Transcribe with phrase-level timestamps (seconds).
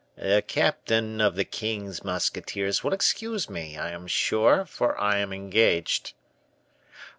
[0.17, 5.31] "The captain of the king's musketeers will excuse me, I am sure, for I am
[5.31, 6.13] engaged."